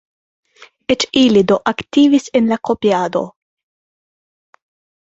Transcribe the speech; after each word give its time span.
Eĉ 0.93 1.05
ili, 1.21 1.43
do, 1.51 1.57
aktivis 1.73 2.27
en 2.41 2.51
la 2.55 2.59
kopiado. 2.71 3.25